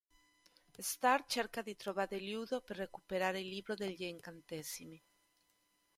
[0.79, 4.99] Star cerca di trovare Ludo per recuperare il libro degli incantesimi.